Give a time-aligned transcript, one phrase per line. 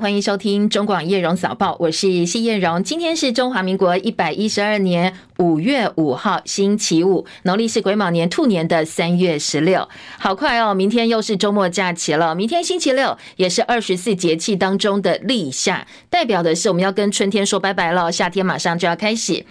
[0.00, 2.84] 欢迎收听中广叶荣早报，我是谢叶荣。
[2.84, 9.88] 今天是中华民国一百一十二年五月五号，星期五，农历是癸卯年兔年的三月十六。
[10.18, 12.34] 好快哦，明天又是周末假期了。
[12.34, 19.44] 明天星期六也是二十四节气当中的立夏，代表的是我们要跟春天说拜拜了，夏天马上就要开始。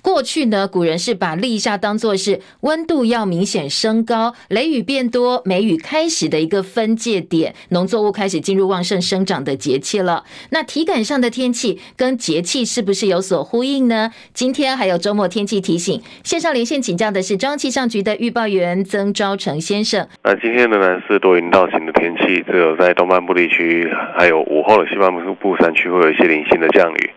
[0.00, 10.24] 过去呢，古人是把立夏当作是温度要明显升高、雷雨变多、梅雨开始的一个分界点，农作物开始进入旺盛生长的节气了。
[10.50, 14.12] 那体感上的天气跟节气是不是有所呼应呢？
[14.34, 20.06] 今天还有周末天气提醒，线上连线请教的是中央气象局的预报员曾昭成先生。
[20.22, 27.10] 那今天仍然是多云到晴的天气，只有在东半部地区，还有午后的西半部山区会有一些零星的降雨。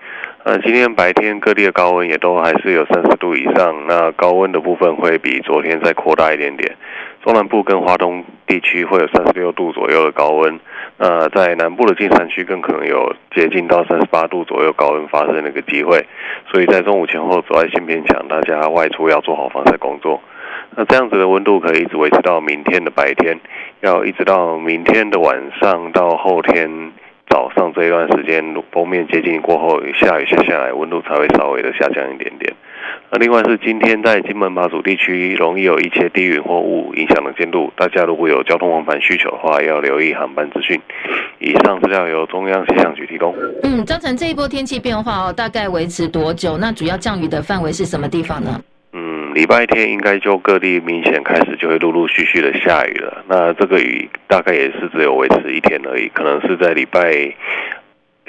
[0.46, 6.72] 那今天白天各地的高温也都还是有三十度以上，那高温的部分会比昨天再扩大一点点。
[7.26, 10.60] 中南部跟华东地区会有三十六度左右的高温，
[11.00, 16.06] 那在南部的近山区更可能有接近到三十八度左右高温发生的一个机会。
[16.52, 20.22] 所以在中午前后紫外线偏强，大家外出要做好防晒工作。
[20.76, 23.40] 那这样子的温度可以一直维持到明天的白天，
[23.82, 26.92] 要一直到明天的晚上到后天。
[27.28, 32.54] 早上这一段时间，锋面接近过后，下雨下下来，温度才会稍微的下降一点点。
[33.16, 40.78] 那另外是今天在金门马祖地区，容易有一些低云或雾影响能见度，大家如果有交通往返需求的话，要留意航班资讯。
[41.40, 43.34] 以上资料由中央气象局提供。
[43.64, 46.58] 嗯，造成这一波天气变化哦，大概维持多久？
[46.58, 48.60] 那主要降雨的范围是什么地方呢？
[49.34, 53.24] 礼拜天应该就各地明显开始就会陆陆续续的下雨了。
[53.30, 57.34] 那这个雨大概也是只有维持一天而已，可能是在礼拜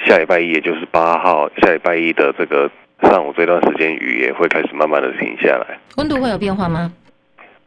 [0.05, 5.77] 下礼拜一，也就是八号下礼拜一的这个上午这段时间，雨也会开始慢慢的停下来。
[5.97, 6.91] 温度会有变化吗？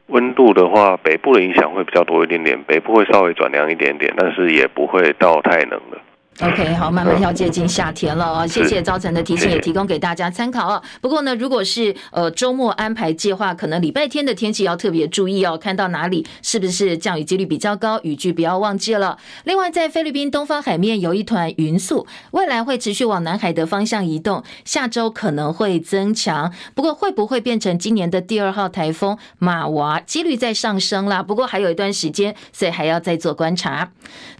[0.09, 5.99] 温度的话，北部的影响会比较多一点点，北部会稍微转凉一点点，但是也不会到太冷了。
[6.43, 8.47] OK，好，慢慢要接近夏天了啊！
[8.47, 10.83] 谢谢赵晨的提醒，也提供给大家参考啊。
[11.03, 15.59] 不过呢，如果是呃周末安排计划，可能礼拜天的天气要特别注意哦。
[15.59, 19.19] 看到哪里是不是降雨几率比较高，雨具不要忘记了。
[19.45, 26.51] 另外，在菲律宾东方海面有一团云束，未来会持续往南海的方向移动，下周可能会增强。
[26.75, 31.23] 不过会不会变成今年的第二号台风马娃，几率在上升啦。
[31.23, 33.91] 不过还有一段时间，所以还要再做观察。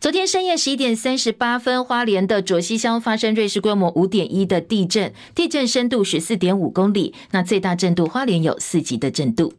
[0.01, 1.85] 昨天深夜十一点三十八分。
[1.91, 9.55] 花莲的卓溪乡发生瑞士规模五点一的地震，地震深度十四点五公里，那最大震度花莲有四级的震度。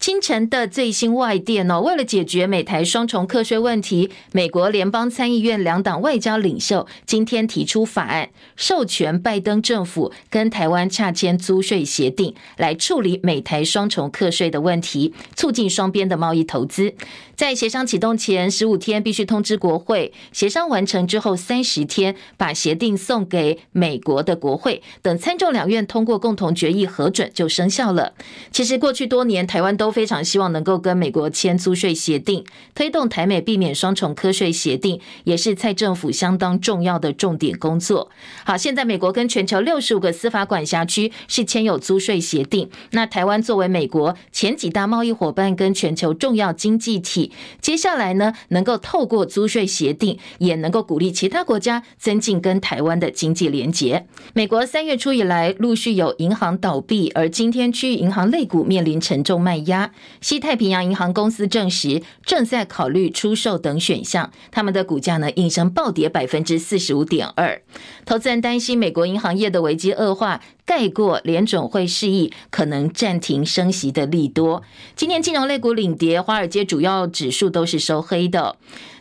[0.00, 16.92] 清晨的最新外电哦，为了解决美台双重课税问题，美国联邦参议院两党外交领袖今天提出法案，授权拜登政府跟台湾洽签租税协定，来处理美台双重课税的问题，促进双边的贸易投资。
[17.36, 28.14] 在协商启动前十五天必须通知国会，协商完成之后三十天把协定送给美国的国会，等参众两院通过共同决议核准就生效了。
[28.50, 32.42] 其实过去多年，台湾都非常希望能够跟美国签租税协定，
[32.74, 38.10] 推动台美避免双重课税协定，也是蔡政府相当重要的重点工作。
[38.46, 47.25] 好，现在美国跟全球六十五个司法管辖区是签有租税协定，那台湾作为美国前几大贸易伙伴跟全球重要经济体，
[47.60, 54.06] 接下来呢，能够透过租税协定，也能够鼓励其他国家增进跟台湾的经济连结。
[54.34, 59.92] 美国三月初以来陆续有银行倒闭，而今天区域银行类股面临沉重卖压。
[60.20, 67.62] 西太平洋银行公司证实正在考虑出售等选项，他们的股价呢应声暴跌百分之四十五点二。
[68.04, 74.64] 投资人担心美国银行业的危机恶化，盖过联准会示意可能暂停升息的利多。
[74.96, 78.56] 今天金融类股领跌，华尔街主要指数都是收黑的。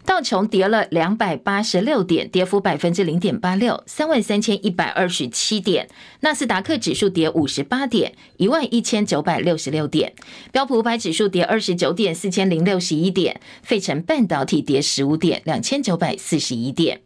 [0.06, 5.90] 道琼跌了两百八十六点，跌幅百分之零点八六，三万三千一百二十七点。
[6.20, 10.14] 纳斯达克指数跌五十八点，一万一千九百六十六点。
[10.52, 13.42] 标普五百指数跌二十九点，四千零六十一点。
[13.64, 17.02] 费城半导体跌十五点，两千九百四十一点。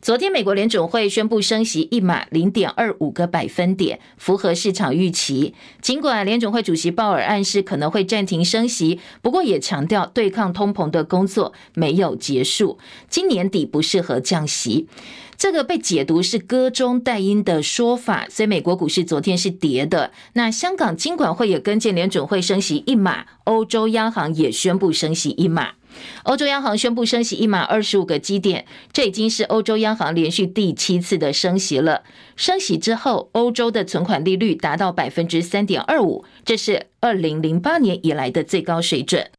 [0.00, 5.54] 昨天，美国联准会宣布升息一码零点二五个百分点，符合市场预期。
[5.82, 12.78] 尽管联准会主席鲍尔暗示可能会暂停升息，不过也强调对抗通膨的工作没有结束，
[13.10, 14.86] 今年底不适合降息。
[15.36, 20.12] 这个被解读是歌中带音的说法，所以美国股市昨天是跌的。
[20.34, 25.72] 那香港金管会也跟进联准会升息一码，欧洲央行也宣布升息一码。
[26.24, 32.02] 欧洲央行宣布升息一码二十五个基点，这已经是欧洲央行连续第七次的升息了。
[32.36, 39.30] 升息之后，欧洲的存款利率达到百分之三点二五，这是二零零八年以来的最高水准。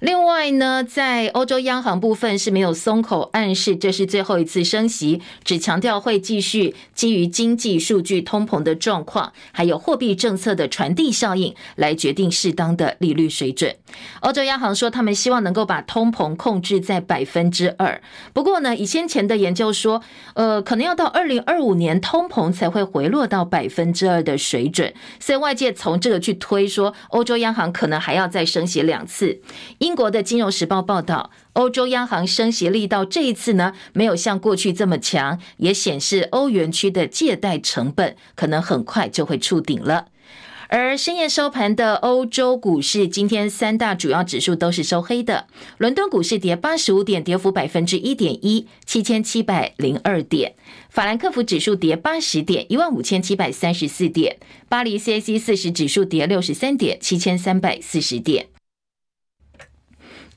[0.00, 13.74] 另外呢，在欧洲央行部分是没有松口，暗示这是最后一次升息，只强调会继续基于经济数据、通膨的状况，还有货币政策的传递效应来决定适当的利率水准。
[14.20, 18.00] 欧洲央行说，他们希望能够把通膨控制在百分之二。
[18.34, 20.02] 不过呢，以先前的研究说，
[20.34, 24.92] 呃，可能要到二零二五年通膨才会回落到百分之二的水准。
[25.18, 29.40] 所以外界从这个去推说，欧洲央行可能还要再升息两次。
[29.86, 40.06] 英国的《金融时报》报道，欧洲央行升息力道这一次呢，没有像过去这么强，也显示欧元区的借贷成本可能很快就会触顶了。
[40.68, 45.46] 而深夜收盘的欧洲股市，今天三大主要指数都是收黑的。
[45.78, 50.54] 伦敦股市跌八十五点，跌幅百分之一点一，七千七百零二点；
[50.90, 54.34] 法兰克福指数跌八十点，一万五千七百三十四点；
[54.68, 58.48] 巴黎 CAC 四十指数跌六十三点，七千三百四十点。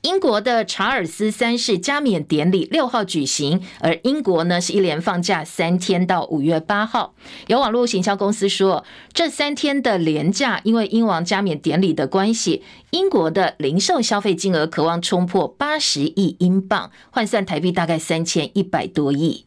[0.02, 7.14] 英国的查尔斯三世加冕典礼六号举行，而英国呢是一连放假三天到五月八号。
[7.48, 8.82] 有网络行销公司说，
[9.12, 12.62] 这三天的连假，因为英王加冕典礼的关系，
[12.92, 19.44] 英国的零售消费金额渴望冲破八十亿英镑，换算台币大概三千一百多亿。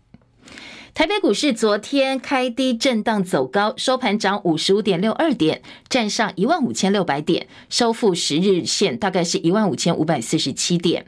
[0.94, 11.08] 台北股市昨天开低震荡走高，收盘涨五十五点六二点，站上一万五千六百点，收复十日线，大概是一万五千五百四十七点。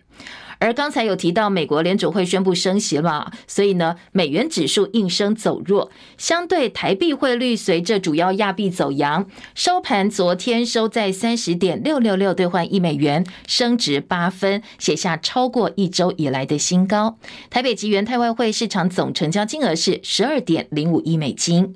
[0.65, 17.19] 而刚才有提到，美国联储会宣布升息了，所以呢，美元指数应声走弱，相对台币汇率随着主要亚币走扬，收盘昨天收在三十点六六六兑换一美元，升值八分，写下超过一周以来的新高。
[17.51, 21.75] 台北及元泰外汇市场总成交金额是十二点零五亿美金。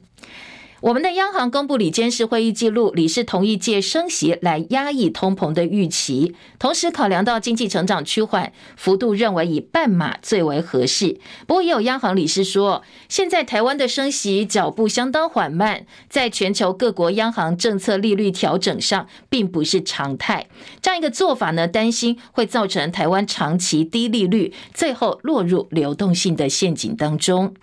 [0.81, 11.20] 我们的央行公布理监事会议记录，理事同意借升息来压抑通膨的预期，同时考量到经济成长趋缓，幅度认为以半码最为合适。
[11.46, 20.48] 不过也有央行理事说，现在台湾的升息脚步相当缓慢，在全球各国央行政策利率调整上并不是常态。
[20.81, 27.54] 这样一个做法呢，担心会造成台湾长期低利率，最后落入流动性的陷阱当中。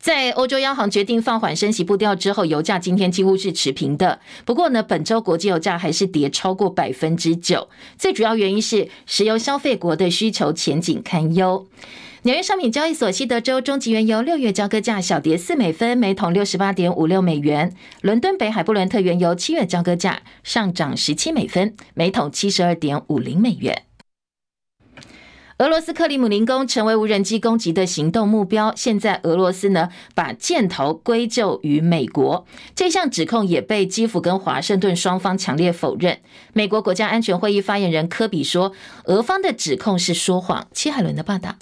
[0.00, 4.18] 在欧洲央行决定放缓升息步调之后，油价今天几乎是持平的。
[4.46, 7.68] 不过呢，本周国际油价还是跌超过百分之九。
[7.98, 11.66] 最主要原因是石油消费国的需求前景堪忧。
[12.22, 17.74] 纽约商品交易所西德州中级原油六月交割价小跌四美分，每桶六十八点五六美元。
[18.00, 23.82] 伦敦北海布伦特原油七月交割价上涨十七美分，每桶七十二点五零美元。
[25.60, 28.72] 俄罗斯克里姆林宫成为无人机攻击的行动目标。
[28.74, 36.18] 现在俄罗斯呢，把箭头归咎于美国，这项指控也被基辅跟华盛顿双方强烈否认。
[36.54, 38.72] 美国国家安全会议发言人科比说，
[39.04, 40.66] 俄方的指控是说谎。
[40.72, 41.56] 齐海伦的报道。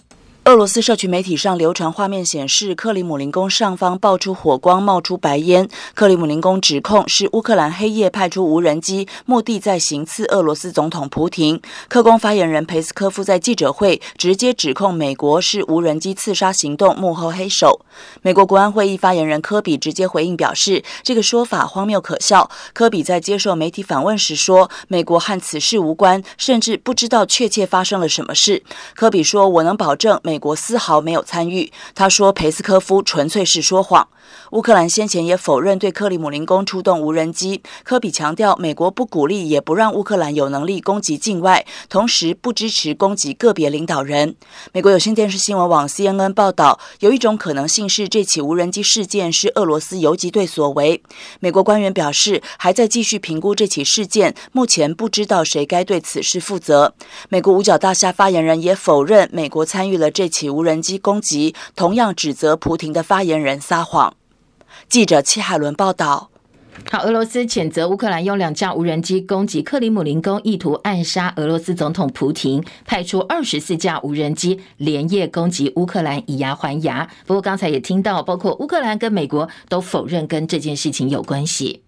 [0.48, 5.68] 俄罗斯社群媒体上流传画面显示，克里姆林宫上方爆出火光，冒出白烟。
[5.92, 11.60] 克里姆林宫指控是乌克兰黑夜派出无人机，目的在行刺俄罗斯总统普廷。
[11.86, 17.84] 克宫发言人裴斯科夫在记者会直接指控美国是无人机刺杀行动幕后黑手。
[18.22, 22.50] 美国国安会议发言人科比直接回应表示，这个说法荒谬可笑。
[22.72, 28.62] 科比在接受媒体访问时说，美国和此事无关，甚至不知道确切发生了什么事。
[28.94, 31.72] 科比说：“我能保证美。”美国丝毫没有参与。
[31.96, 34.06] 他说：“佩斯科夫纯粹是说谎。”
[34.52, 37.62] 乌克兰先前也否认对克里姆林宫出动无人机。
[37.84, 44.34] 科比强调，美国不鼓励也不让乌克兰有能力攻击境外，同时不支持攻击个别领导人。
[44.72, 51.02] 美国有线电视新闻网 CNN 报道，有一种可能性是这起无人机事件是俄罗斯游击队所为。
[51.40, 56.94] 美国官员表示，还在继续评估这起事件，目前不知道谁该对此事负责。
[57.28, 64.17] 美国五角大厦发言人也否认美国参与了这起无人机攻击，同样指责普廷的发言人撒谎。
[64.88, 66.30] 记者戚海伦报道。
[66.90, 77.06] 好，俄罗斯谴责乌克兰用两架无人机攻击克里姆林宫，意图暗杀俄罗斯总统普廷，派出二十四架无人机连夜攻击乌克兰，以牙还牙。
[77.26, 81.82] 不过刚才也听到，包括乌克兰跟美国都否认跟这件事情有关系。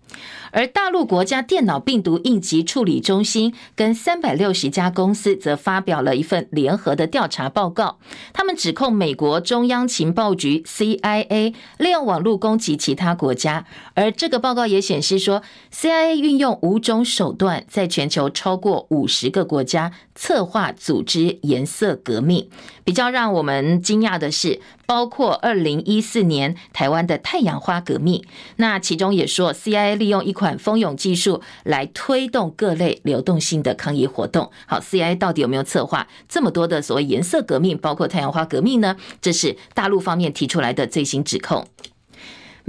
[0.53, 7.99] 而大陆国家电脑病毒应急处理中心跟三百六十家公司则发表了一份联合的调查报告，
[8.33, 13.65] 他们指控美国中央情报局 CIA 利用网络攻击其他国家，
[13.95, 22.49] 而这个报告也显示说，CIA 运用五种手段，在全球超过五十个国家策划组织颜色革命。
[22.83, 24.61] 比较让我们惊讶的是，
[24.91, 28.25] 包括二零一四年台湾的太阳花革命，
[28.57, 34.51] 那其中也说 CIA 利用一款蜂蛹技术来推动各类流动性的抗议活动。
[34.67, 38.97] 好，CIA 到底有没有策划这么多的所谓颜色革命，包括太阳花革命呢？
[39.23, 41.65] 这是大陆方面提出来的最新指控。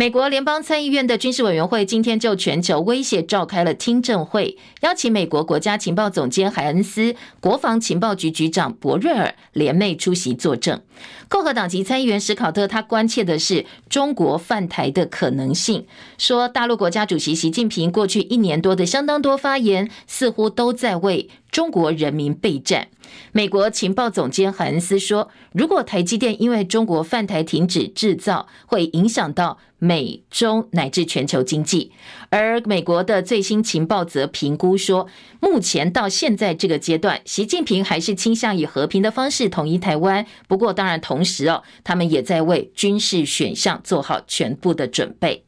[0.01, 10.81] 美国联邦参议院的军事委员会今天就全球威胁召开了听证会，邀请美国国家情报总监海恩斯、国防情报局局长博瑞尔联袂出席作证。
[11.29, 15.85] 共和党籍参议员史考特他关切的是中国犯台的可能性，
[16.17, 22.87] 说大陆国家主席习近平过去一年多的相当多发言，似乎都在为中国人民备战。
[23.33, 31.91] 美国情报总监海恩斯说，如果台积电因为中国犯台停止制造，会影响到美中乃至全球经济。
[32.29, 35.07] 而美国的最新情报则评估说，
[35.41, 40.25] 目前到现在这个阶段，习近平还是倾向以和平的方式统一台湾。
[40.47, 45.43] 不过，当然同时哦，他们也在为军事选项做好全部的准备。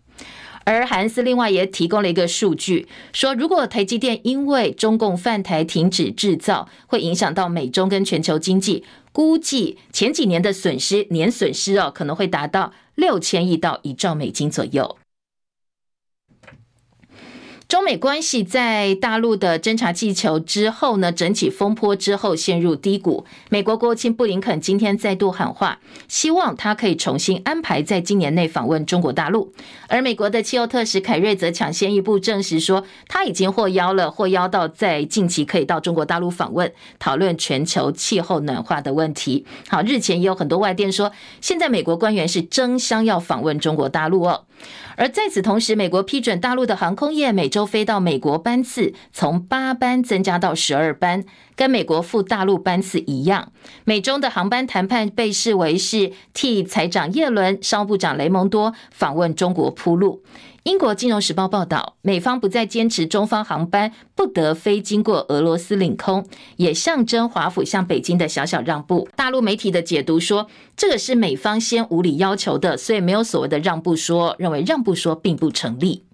[0.65, 14.97] 而海恩斯另外也提供了一个数据，说如果台积电因为中共犯台停止制造，会影响到美中跟全球经济，估计前几年的损失年损失哦，可能会达到六千亿到一兆美金左右。
[17.73, 23.25] 中美关系在大陆的侦察气球之后呢，整起风波之后陷入低谷。
[23.49, 29.51] 美国国务卿布林肯今天再度喊话，希望他可以重新安排在今年内访问中国大陆。
[29.87, 39.47] 而美国的气候特使凯瑞则抢先一步证实说，他已经获邀了，获邀到在近期可以到中国大陆访问，讨论全球气候暖化的问题。
[39.67, 41.11] 好，日前也有很多外电说，
[41.41, 44.43] 现在美国官员是争相要访问中国大陆哦。
[44.95, 51.23] 而在此同时，美国批准大陆的航空业每周飞到美国班次从八班增加到十二班，
[51.55, 53.51] 跟美国赴大陆班次一样。
[53.85, 60.23] 美中的航班谈判被视为是替财长耶伦、商务部长雷蒙多访问中国铺路。
[60.63, 69.09] 英国金融时报报道，美方不再坚持中方航班不得飞经过俄罗斯领空，也象征华府向北京的小小让步。
[69.13, 76.05] 大陆媒体的解读说，这个是美方先无理要求的，所以没有所谓的让步说，认为让步说并不成立。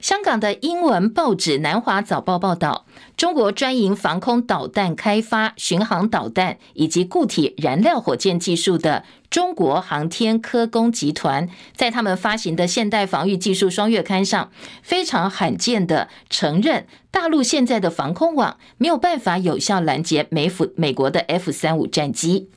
[0.00, 2.86] 香港的英文报纸《南华早报》报道，
[3.24, 9.02] 中国专营防空导弹开发、巡航导弹以及固体燃料火箭技术的。
[9.30, 22.48] 中国航天科工集团在他们发行的现代防御技术双月刊上，非常罕见的承认，大陆现在的防空网没有办法有效拦截美府美国的 F 三五战机。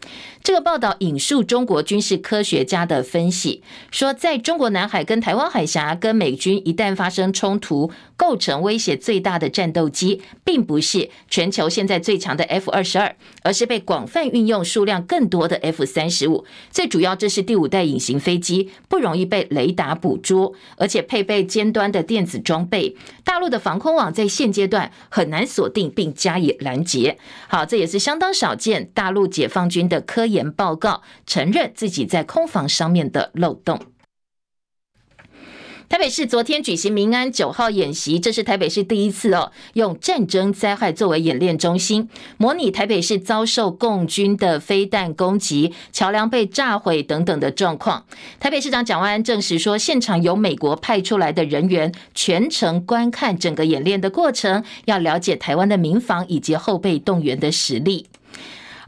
[0.43, 16.43] 这个报道引述中国军事科学家的分析，说在中国南海跟台湾海峡跟美军一旦发生冲突，构成威胁最大的战斗机，并不是全球现在最强的 F 二十二，而是被广泛运用、数量更多的 F 三十五。
[16.71, 22.97] 最主要，这是第五代隐形飞机，不容易被雷达捕捉，而且配备尖端的电子装备。
[23.23, 27.17] 大陆的防空网在现阶段很难锁定并加以拦截。
[27.47, 28.89] 好，这也是相当少见。
[28.93, 33.79] 大陆解放军的科研报告承认自己在空防上面的漏洞。
[35.89, 48.03] 台北市昨天举行民安九号演习，这是台北市第一次哦，用战争灾害作为演练中心，模拟台北市遭受共军的飞弹攻击、桥梁被炸毁等等的状况。
[48.37, 58.05] 台北市长蒋万安证实说，现场有美国派出来的人员全程观看整个演练的过程，要了解台湾的民防以及后备动员的实力。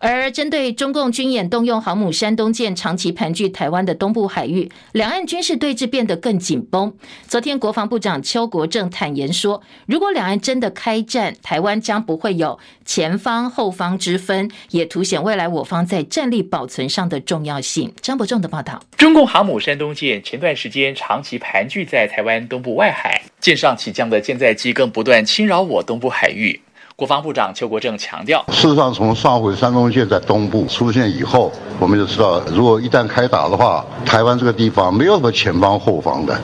[0.02, 6.94] 而针对中共军演动用航母山东舰长期盘踞台湾的东部海域，两岸军事对峙变得更紧绷。
[7.28, 17.94] 昨天国防部长邱国正坦言说，如果两岸真的开战，台湾将不会有前方后方之分，也凸显未来我方在战力保存上的重要性。
[18.02, 26.58] 张伯仲的报道：中共航母山东舰前段时间长期盘踞在台湾东部外海，舰上起降的舰载机更不断侵扰我东部海域。
[27.00, 36.38] 国防部长邱国正强调，事实上，从上回山东舰在东部出现以后，我们就知道，如果一旦开打的话，台湾这个地方没有什么前方后方的，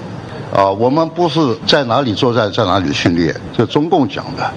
[0.56, 4.50] 啊，我们不是在哪里作战在哪里训练，这中共讲的，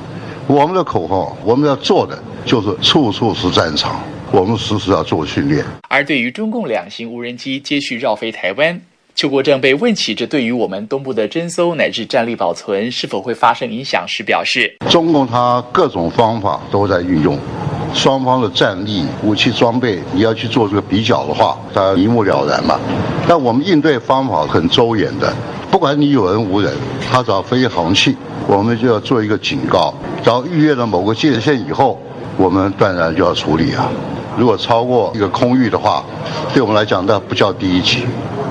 [0.47, 4.01] 我们的口号，我们要做的就是处处是战场，
[4.31, 5.65] 我们时时要做训练。
[5.89, 8.81] 而对于中共两型无人机接续绕飞台湾。
[9.19, 17.37] 邱国正被问起这对于我们东部的侦搜乃至战力保存是否会发生影响时，表示：中共他各种方法都在运用，
[17.93, 22.79] 双方的战力、武器装备，你要去做这个比较的话，大家一目了然嘛。
[23.27, 25.35] 但我们应对方法很周延的，
[25.69, 26.73] 不管你有人无人，
[27.11, 32.01] 他只要飞航器，我们就要做一个警告，只要逾越了某个界限以后，
[32.37, 33.91] 我们断然就要处理啊。
[34.37, 36.05] 如果超过一个空域的话，
[36.55, 38.05] 对我们来讲，那不叫第一级。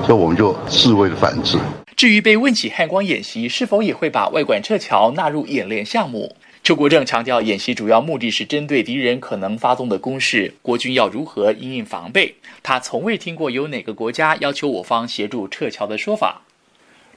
[0.08, 1.58] 那我们就自卫的反制。
[1.94, 6.34] 至于被问起汉光演习是否也会把外管撤侨纳入演练项目，
[6.64, 12.34] 邱国正强调，演习主要目的是针对敌人可能发动的攻势，国军要如何因应防备。
[12.62, 16.40] 他从未听过有哪个国家要求我方协助撤侨的说法。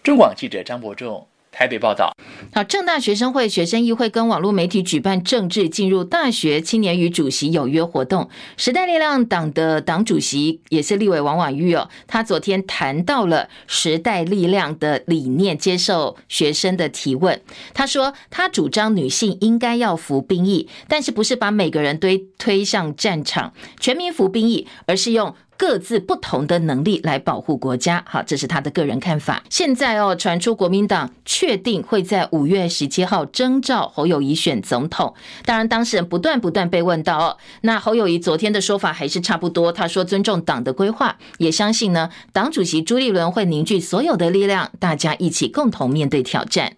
[0.03, 1.27] 中广记者张伯仲。
[1.51, 2.11] 台北报道。
[2.53, 8.29] 好，正大学生会学生议会跟网络媒体举办政治进入大学青年与主席有约活动。
[8.57, 17.41] 时代力量党的党主席也是立委王婉玉哦，他昨天谈到了时代力量的理念，接受学生的提问。
[17.73, 25.35] 他说，他主张女性应该要服兵役，但是不是把每个人推推向战场，全民服兵役，而是用。
[25.61, 29.43] 各自不同的能力来保护国家，好，这是他的个人看法。
[29.47, 35.13] 现在哦，传出国民党确定会在五月十七号征召侯友宜选总统。
[35.45, 46.73] 当然，当事人不断不断被问到哦，那侯友宜昨天的说法还是差不多，他说尊重党的规划，也相信呢，党主席朱立伦会凝聚所有的力量，大家一起共同面对挑战。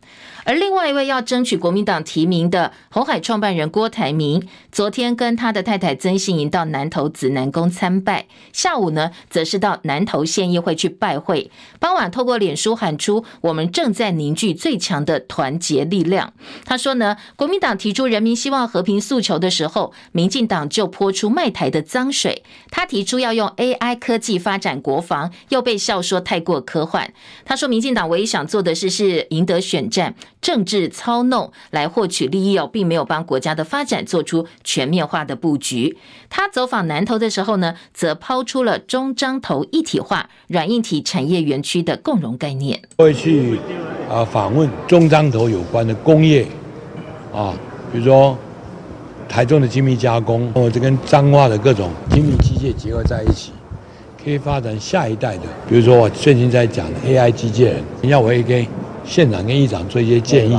[0.46, 11.50] 而另外一位要争取国民党提名的红海创办人郭台铭，昨天跟他的太太曾馨莹到南投紫南宫参拜，下午呢，则是到南投县议会去拜会。
[11.80, 16.34] 傍晚透过脸书喊出：“我们正在凝聚最强的团结力量。”
[16.66, 22.44] 他说呢，国民党提出人民希望和平诉求的时候，民进党就泼出卖台的脏水。
[22.70, 27.14] 他提出要用 AI 科技发展国防，又被笑说太过科幻。
[27.46, 30.16] 他说，民进党唯一想做的事是赢得选战。
[30.44, 35.98] 政治操弄来获取利益哦，并没有帮国家的发展做出全面化的布局。
[36.30, 42.82] 他走访南投的时候呢，则抛出了中彰投一体化软硬体产业园区的共荣概念。
[42.98, 43.58] 会去
[44.10, 46.46] 啊访问中彰投有关的工业
[47.34, 47.54] 啊，
[47.94, 48.38] 比如说
[49.30, 53.54] 台中的精密加工，或者跟彰化的各种精密机械结合在一起，
[54.22, 55.44] 可以发展下一代的。
[55.70, 58.68] 比如说我最近在讲的 AI 机械人，要我也给。
[59.06, 60.58] 县长跟议长做一些建议。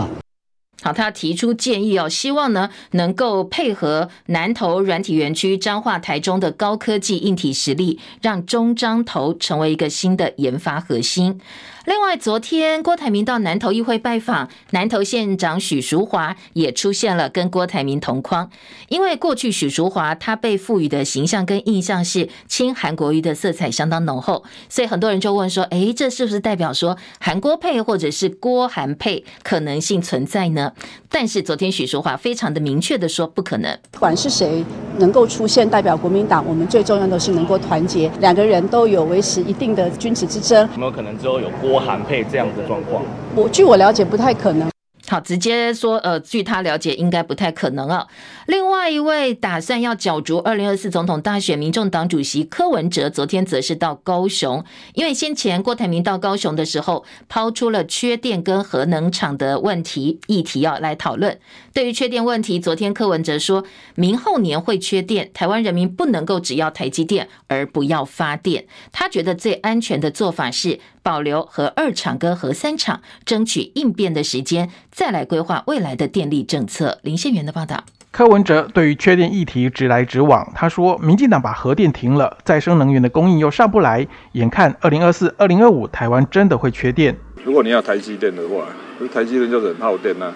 [0.83, 11.41] 好，他提出建议哦，希望呢能够配合南投软体园区、彰化、台中的高科技硬体实力，让中彰投成为一个新的研发核心。
[11.87, 18.49] 另外，昨天郭台铭到南投议会拜访，南投县长许淑华也出现了，跟郭台铭同框。
[18.89, 30.73] 因为过去许淑华他被赋予的形象跟印象是亲韩国瑜的色彩相当浓厚，所以很多人就问说：诶，这是不是代表说韩国配或者是郭韩配可能性存在呢？
[31.11, 33.79] 但是昨天许淑华非常的明确的说，不可能。
[33.91, 34.65] 不管是谁
[34.97, 40.67] 能够出现代表国民党，我们最重要的是能够团结，两个人都有维持一定的君子之争。
[40.73, 43.03] 有没有可能之后有郭韩配这样的状况？
[43.35, 44.69] 我据我了解，不太可能。
[45.07, 48.07] 好，直接说，呃，据他了解，应该不太可能啊。
[48.47, 61.39] 另外一位打算要角逐二零二四总统大选，民众党主席柯文哲，昨天则是到高雄，因为先前郭台铭到高雄的时候，抛出了缺电跟核能厂的问题议题要来讨论。
[61.75, 63.63] 对于缺电问题，昨天柯文哲说
[63.95, 68.67] 明后年会缺电，台湾人民不能够只要台积电而不要发电。
[68.91, 74.71] 他觉得最安全的做法是保留核二厂跟核三厂，争取应变的时间。
[74.91, 76.99] 再来规划未来的电力政策。
[77.03, 77.85] 林宪元的报道。
[78.11, 87.15] 柯文哲对于缺电议题直来直往，他说：“民进党把核电停了，再生能源的供应又上不来，眼看二零二四、二零二五台湾真的会缺电。
[87.45, 88.65] 如果你要台积电的话，
[89.13, 90.35] 台积电就是很耗电呐、啊，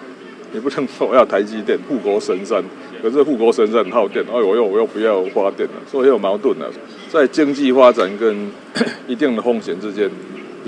[0.51, 2.63] 你不能说我要台积电护国神山，
[3.01, 6.71] 可是护国神山很耗电，哎，我又我又不要发电了，所以有矛盾了、啊。
[7.09, 8.51] 在经济发展跟
[9.07, 10.07] 一定的风险之间，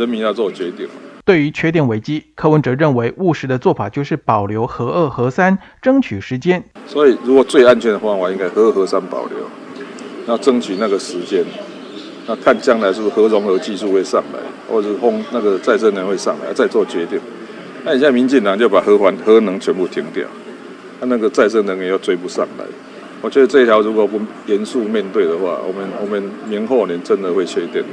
[0.01, 0.87] 人民要做决定。”
[1.23, 6.61] 对于缺电危机，柯文哲认为务实的做法就是保留核二、核三，争取时间。
[6.87, 9.37] 所以，如果最安全的方法，应该核二、核三保留，
[10.27, 11.45] 要争取那个时间。
[12.27, 17.19] 那看将来是不是核融合技术会上来，或者是风那个再生能会上来，再做决定。
[17.85, 20.27] 那你现在民进党就把核环、核能全部停掉，
[20.99, 22.65] 那那个再生能源又追不上来。
[23.21, 27.83] 我觉得这一条如果不严肃面对的话，我们我们明后年真的会缺电。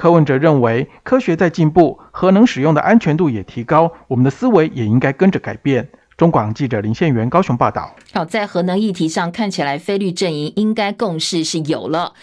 [0.00, 5.86] 柯文哲认为，科学在进步，核能使用的安全度也提高，我们的思维也应该跟着改变。
[6.16, 7.94] 中广记者林宪元高雄报道。
[8.14, 12.14] 好，在核能议题上，看起来菲律阵营应该共识是有了。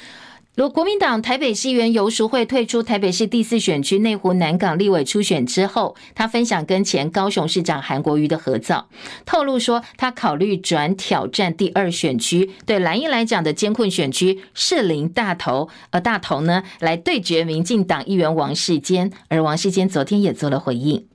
[0.58, 8.88] 如国民党台北市议员游淑慧退出台北市第四选区内湖南港立委初选之后，他分享跟前高雄市长韩国瑜的合照，
[9.24, 21.06] 透露说他考虑转挑战第二选区，对蓝营来讲的艰困选区士林大头，而大头呢来对决民进党议员王世坚，而王世坚昨天也做了回应。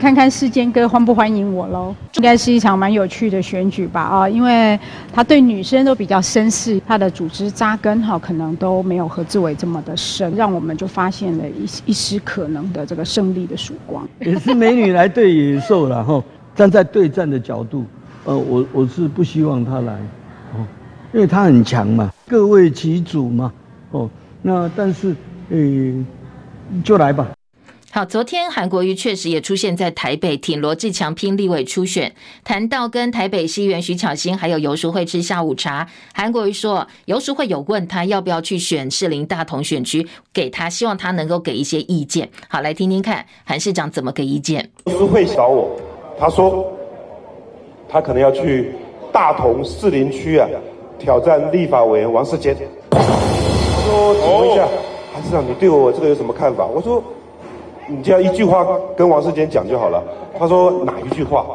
[0.00, 1.94] 看看世坚哥欢不欢迎我喽？
[2.16, 4.00] 应该是一场蛮有趣的选举吧？
[4.02, 4.78] 啊，因为
[5.12, 14.06] 他对女生都比较绅士，他的组织扎根哈，可能都没有何志伟这么的深，让我们就发现了一一丝可能的这个胜利的曙光。
[14.20, 16.22] 也是美女来对野兽了哈，
[16.54, 17.84] 站在对战的角度，
[18.24, 19.92] 呃，我我是不希望他来，
[20.54, 20.66] 哦，
[21.12, 23.52] 因为他很强嘛，各为其主嘛，
[23.92, 24.10] 哦，
[24.42, 25.14] 那但是，
[25.50, 26.04] 呃，
[26.82, 27.28] 就来吧。
[27.94, 32.12] 好，昨天韩国瑜确实也出现在台北，挺罗志强拼立委初选。
[32.42, 42.28] 谈到跟台北市议员徐巧芯还有游淑慧吃下午茶，韩国瑜说，游淑慧有问他要不要去选士林大同选区，给他希望他能够给一些意见。
[42.48, 44.68] 好，来听听看韩市长怎么给意见。
[44.86, 45.70] 游淑慧找我，
[46.18, 46.66] 他说
[47.88, 48.72] 他可能要去
[49.12, 50.48] 大同士林区啊，
[50.98, 52.56] 挑战立法委员王世坚。
[52.90, 52.98] 他
[53.86, 54.66] 说，请问一下，
[55.12, 56.66] 韩市长，你对我这个有什么看法？
[56.66, 57.00] 我说。
[57.88, 58.66] 你只要一句话
[58.96, 60.02] 跟王世坚讲就好了。
[60.38, 61.46] 他说哪一句话？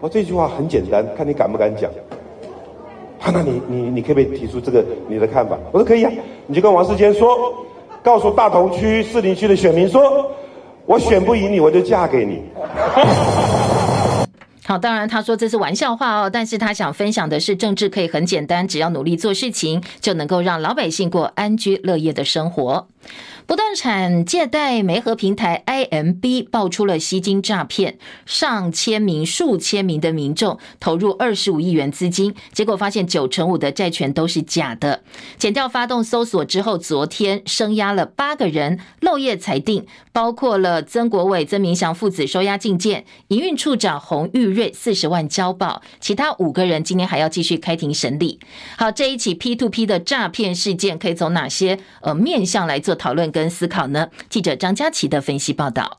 [0.00, 1.90] 我这句话很简单，看你敢不敢讲。
[3.18, 5.56] 他、啊、那你你你可不可以提出这个你的看法？
[5.72, 6.12] 我说可以啊，
[6.46, 7.54] 你就跟王世坚说，
[8.02, 10.30] 告诉大同区、士林区的选民说，
[10.84, 12.42] 我选不赢你，我就嫁给你。
[14.66, 22.86] 好，当然他说这是玩笑话哦，但是他想分享的是政治可以很简单，只要努力做事情，就能够让老百姓过安居乐业的生活。
[23.46, 35.02] 不动产借贷媒合平台 IMB 爆出了吸金诈骗，上千名、数千名的民众投入二十五亿元资金，结果发现九成五的债权都是假的。
[35.36, 48.40] 检调发动搜索之后，昨天声押了八个人，漏夜裁定，包括了曾国伟、曾明祥父子收押禁见，营运处长洪玉瑞四十万交保，其他五个人今天还要继续开庭审理。
[48.78, 53.33] 好，这一起 P2P 的诈骗事件可以从哪些呃面向来做讨论？
[53.34, 54.10] 跟思考呢？
[54.30, 55.98] 记者张佳琪的分析报道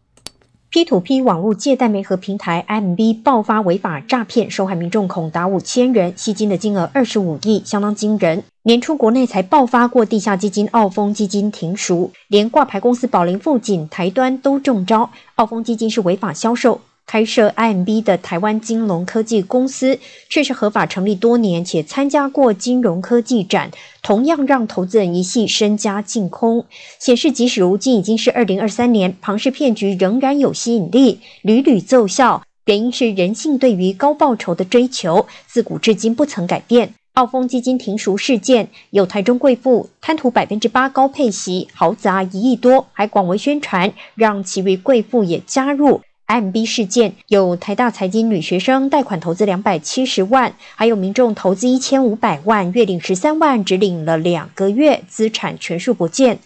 [0.72, 8.42] ：P2P 网络借贷媒合平台 MB 爆发违法诈骗，受害民众恐达五千人，吸金的金额二十五亿，相当惊人。
[8.64, 15.12] 年初国内才爆发过地下基金澳丰基金停赎，连挂牌公司宝林富锦台端都中招。
[15.36, 16.80] 澳丰基金是违法销售。
[17.08, 26.66] 开设 IMB 的台湾金融科技公司，却是合法成立多年，且参加过金融科技展，同样让投资人一夕身家净空。
[27.00, 32.44] 显示即使如今已经是二零二三年，庞氏骗局仍然有吸引力，屡屡奏效。
[32.66, 36.94] 原因是人性对于高报酬的追求，自古至今不曾改变。
[37.14, 46.02] 澳丰基金停赎事件，有台中贵妇贪图百分之八高配息，豪砸一亿多，还广为宣传，让其余贵妇也加入。
[46.28, 56.40] M B 事件有台大财经女学生贷款投资两百七十万，还有民众投资一千五百万，月领十三万，只领了两个月，资产全数不见。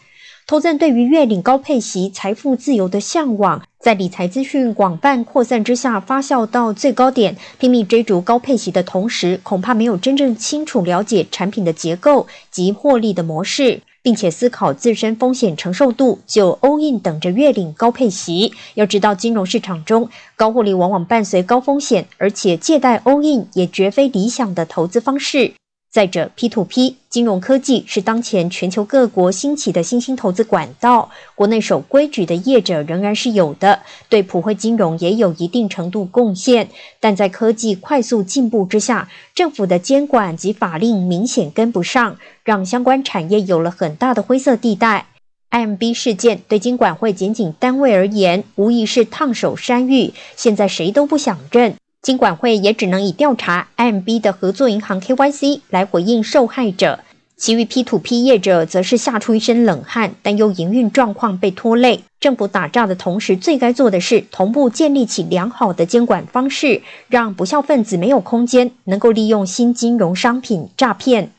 [0.46, 13.80] 投资人对于月领高配息、财富自由的向往，在理财资讯广泛扩散之下发酵到最高点，拼命追逐高配息的同时，恐怕没有真正清楚了解产品的结构及获利的模式。
[14.02, 18.54] 并且思考自身风险承受度，就 all in 等着月领高配息。
[18.76, 25.54] 要知道，金融市场中高获利往往伴随高风险，而且借贷 all in 也绝非理想的投资方式。
[25.92, 36.70] 再者，P2P 金融科技是当前全球各国兴起的新兴投资管道，国内守规矩的业者仍然是有的，对普惠金融也有一定程度贡献。
[37.00, 45.08] 但在科技快速进步之下，政府的监管及法令明显跟不上，让相关产业有了很大的灰色地带。
[45.50, 51.74] M B 事件对金管会检警单位而言，无疑是烫手山芋，现在谁都不想认。
[52.02, 57.00] 金管会也只能以调查 IMB 的合作银行 KYC 来回应受害者，
[57.36, 62.06] 其余 P2P 业者则是吓出一身冷汗，担忧营运状况被拖累。
[62.22, 71.34] 政府打诈的同时，最该做的是同步建立起良好的监管方式，让不肖分子没有空间能够利用新金融商品诈骗。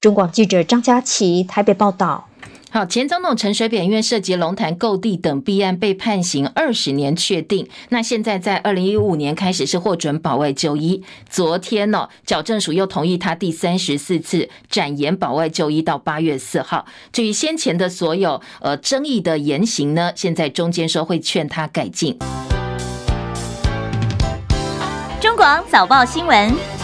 [0.00, 2.27] 中广记者张佳琪台北报道。
[2.70, 11.02] 好，前总统陈水扁因为涉及龙潭购地等弊案被判刑二十年确定，那现在在二零一五年开始是获准保外就医。
[11.30, 16.84] 昨天呢，矫正署又同意他第三十四次展延保外就医到八月四号。
[17.10, 22.18] 至于先前的所有呃争议的言行呢，现在中间说会劝他改进。
[25.20, 26.77] 中广早报新闻。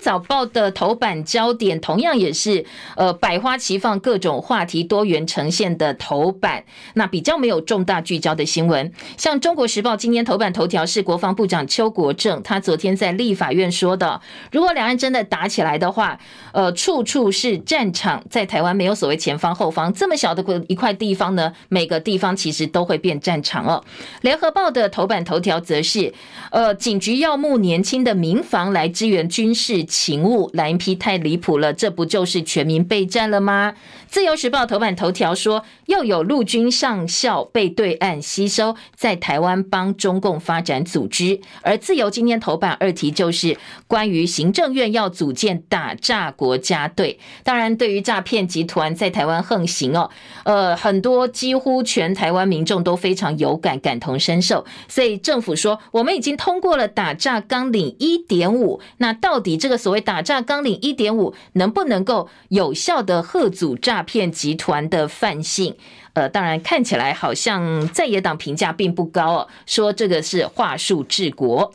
[0.00, 2.64] 早报的头版焦点同样也是
[2.96, 6.64] 呃百花齐放，各种话题多元呈现的头版。
[6.94, 16.18] 那比较没有重大聚焦的新闻，像中国时报今天头版头条是国防部长邱国正，他昨天在立法院说的，如果两岸真的打起来的话，
[16.52, 23.84] 呃，处处是战场，在台湾没有所谓前方后方这么小的一块地方呢，每个地方其实都会变战场哦。
[24.22, 26.12] 联合报的头版头条则是，
[26.50, 33.74] 呃，警局要募年轻的民防来支援军事勤务，蓝皮太离谱了，这不就是全民备战了吗？
[34.14, 41.40] 自由时报头版头条说，又有陆军上校被对岸吸收，在台湾帮中共发展组织。
[41.62, 47.18] 而自由今天头版二题就是关于行政院要组建打诈国家队。
[47.42, 50.08] 当然，对于诈骗集团在台湾横行哦，
[50.44, 54.64] 呃，很多几乎全台湾民众都非常有感，感同身受。
[54.86, 58.80] 所以政府说，我们已经通过了打诈纲领一点五。
[58.98, 65.74] 那到底这个所谓打诈纲领一点五能不能够有效的吓阻诈骗集团的范性？
[66.12, 71.74] 呃，当然看起来好像在野党评价并不高哦，说这个是话术治国。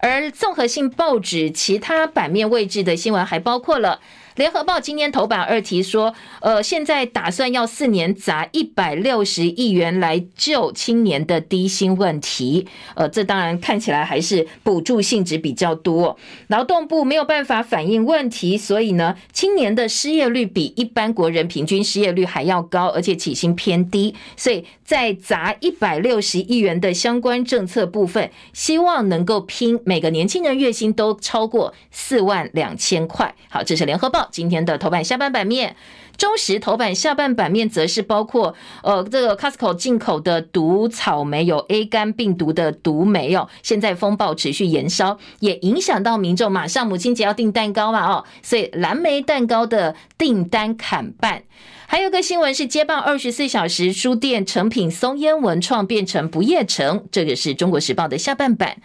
[0.00, 4.00] 而综合性报纸其他版面位置的新闻还包括了。
[4.38, 33.34] 联合报今天头版二题说，呃，现在打算要四年砸一百六十亿元来救青年的低薪问题，呃，这当然看起来还是补助性质比较多，劳动部没有办法反映问题，所以呢，青年的失业率比一般国人平均失业率还要高，而且起薪偏低，所以在砸一百六十亿元的相关政策部分，希望能够拼每个年轻人月薪都超过四万两千块。
[33.48, 34.27] 好，这是联合报。
[34.30, 35.76] 今天的头版下半版面，
[36.16, 46.50] 中时头版下半版面则是包括呃这个 Costco 进口的毒草莓有 A 肝病毒的毒莓哦，现在风暴持续延烧，也影响到民众。
[46.50, 51.42] 马上母亲节要订蛋糕嘛哦，所以蓝莓蛋糕的订单砍半。
[51.90, 58.76] 还有个新闻是接棒二十四小时书店成品松烟文创变成不夜城，这个是中国时报的下半版。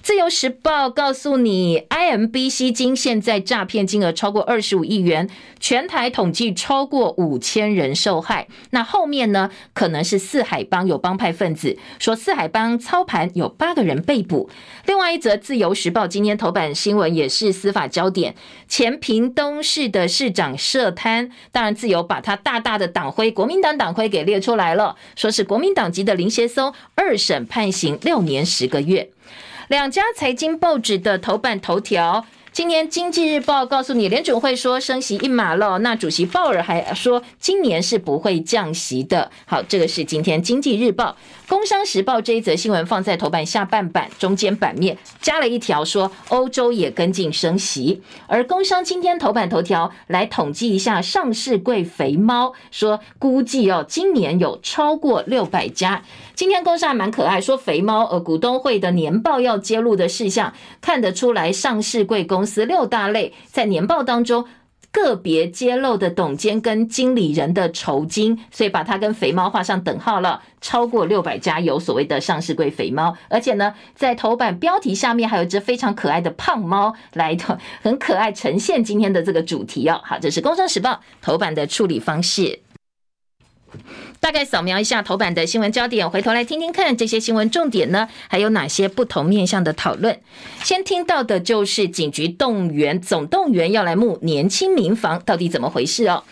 [0.00, 5.28] 自由时报告诉你，IMB 吸金现在诈骗金额超过二十五亿元，
[5.60, 8.48] 全台统计超过五千人受害。
[8.70, 14.50] 那后面呢，可能是四海帮有帮派分子，说四海帮操盘有八个人被捕。
[14.86, 18.34] 另外一则自由时报今天头版新闻也是司法焦点，
[18.66, 29.08] 前屏东市的市长涉贪，当然自由把他大大大的党徽国民党党徽给列出来了，说是国民党籍的林协松二审判刑六年十个月。
[29.68, 39.30] 两家财经报纸的头版头条，今年《经济日报》告诉你，联准会说升息一码了，那主席鲍尔还说今年是不会降息的。
[39.46, 41.16] 好，这个是今天《经济日报》。
[41.48, 48.02] 工商时报这一则新闻放在头版下半版中间版面，加了一条说欧洲也跟进升息。
[48.26, 56.02] 而工商今天头版头条来统计一下上市柜肥猫，说估计哦今年有超过六百家。
[56.34, 64.44] 今天工商还蛮可爱，说肥猫呃股东会的年报要揭露的事项，看得出来上市柜公公司六大类在年报当中。
[64.90, 70.42] 个别揭露的董监跟经理人的酬金，所以把它跟肥猫画上等号了。
[70.60, 79.98] 超过六百家有所谓的上市柜肥猫，而且呢，在头版标题下面还有一只非常可爱的胖猫来的，很可爱，呈现今天的这个主题哦。
[80.04, 80.90] 好，这是《工商时报》
[81.22, 82.60] 头版的处理方式。
[84.20, 90.18] 大概扫描一下头版的新闻焦点，回头来听听看这些新闻重点呢，还有哪些不同面向的讨论。
[90.62, 96.22] 先听到的就是警局动员总动员要来募年轻民防，到底怎么回事哦？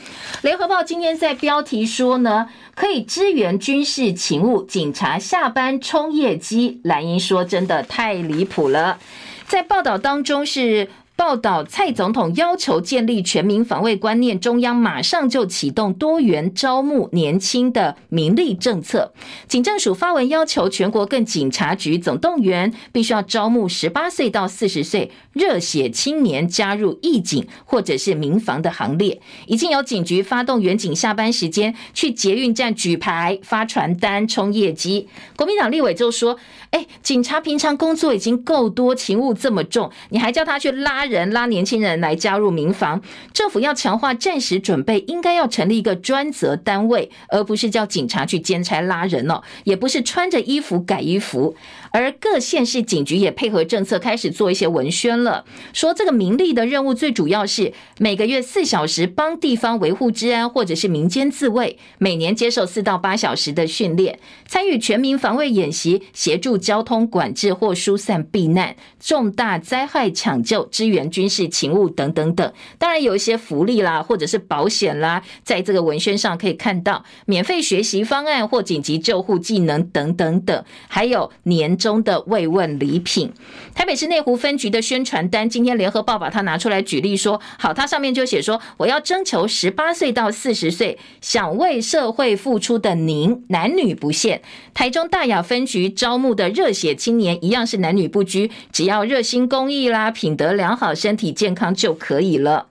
[0.42, 6.80] 联合报今天在标题说呢，可以支援军事勤务，警察下班冲业绩。
[6.84, 8.98] 蓝英说真的太离谱了，
[9.46, 10.88] 在报道当中是。
[11.20, 19.12] 报道蔡总统要求建立全民防卫观念，中央马上就启动多元招募年轻的民力政策。
[19.46, 29.20] 警政署发文要求全国各警察局总动员，必须要招募十八岁到四十岁热血青年加入义警或者是民防的行列。
[29.46, 35.06] 已经有警局发动员警下班时间去捷运站举牌、发传单、冲业绩。
[35.36, 36.38] 国民党立委就说
[36.72, 43.02] ：“哎，警察平常工作已经够多，勤务这么重，你还叫他去拉？”人拉年轻人来加入民防，
[43.34, 51.54] 政府要强化战时准备，应该要成立一个专责单位，而不是叫警察去兼差拉人哦，也不是穿着衣服改衣服。
[51.90, 72.52] 而各县市警局也配合政策，开始做一些文宣了，说这个民力的任务最主要是每个月四小时帮地方维护治安，或者是民间自卫，每年接受四到八小时的训练，参与全民防卫演习，协助交通管制或疏散避难、重大灾害抢救、支援军事勤务等等等。
[72.78, 83.32] 当然有一些福利啦，或者是保险啦，在这个文宣上可以看到免费学习方案或紧急救护技能等等等，还有年中的慰问礼品。
[83.74, 94.42] 台北市内湖分局的宣传单，今天联合报把它拿出来举例说，好，它上面就写说，我要征求十八岁到四十岁想为社会付出的您，男女不限。
[94.74, 102.69] 台中大雅分局招募的热血青年一样是男女不拘，只要热心公益啦，品德良好，身体健康就可以了。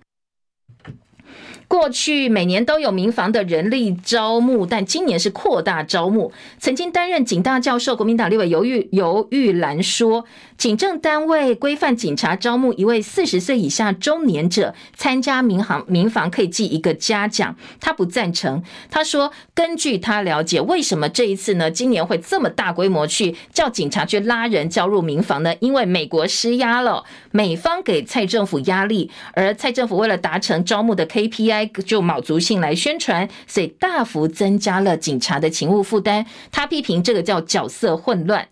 [1.70, 6.34] 过去每年都有民防的人力招募，但今年是扩大招募。
[6.58, 10.26] 曾经担任警大教授、国民党立委游玉游玉兰说，
[10.58, 17.56] 警政单位规范警察招募一位四十岁以下中年者参加民航民防，可以记一个嘉奖。
[17.80, 18.64] 他不赞成。
[18.90, 21.70] 他说，根据他了解，为什么这一次呢？
[21.70, 25.54] 今年会这么大规模去叫警察去拉人加入民防呢？
[25.60, 31.59] 因为美国施压了，美方给蔡政府压力，而蔡政府为了达成招募的 KPI。
[31.66, 36.26] 就卯足性来宣传，所以大幅增加了警察的勤务负担。
[36.52, 38.48] 他批评这个叫角色混乱。